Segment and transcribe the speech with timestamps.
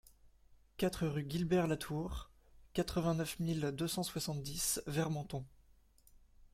[0.77, 2.31] quatre rue Guilbert Latour,
[2.73, 5.45] quatre-vingt-neuf mille deux cent soixante-dix Vermenton